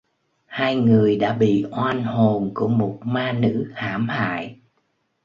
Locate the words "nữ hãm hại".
3.31-4.59